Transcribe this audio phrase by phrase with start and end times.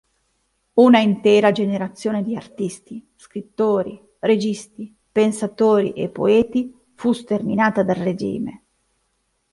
[0.77, 8.63] Una intera generazione di artisti, scrittori, registi, pensatori e poeti fu sterminata dal regime.